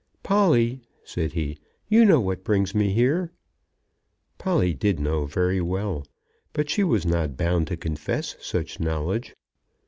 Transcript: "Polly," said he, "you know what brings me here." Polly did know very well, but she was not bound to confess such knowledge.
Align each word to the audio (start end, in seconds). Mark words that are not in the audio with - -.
"Polly," 0.23 0.81
said 1.03 1.33
he, 1.33 1.59
"you 1.87 2.05
know 2.05 2.19
what 2.19 2.43
brings 2.43 2.73
me 2.73 2.91
here." 2.91 3.31
Polly 4.39 4.73
did 4.73 4.99
know 4.99 5.27
very 5.27 5.61
well, 5.61 6.03
but 6.53 6.71
she 6.71 6.83
was 6.83 7.05
not 7.05 7.37
bound 7.37 7.67
to 7.67 7.77
confess 7.77 8.35
such 8.39 8.79
knowledge. 8.79 9.35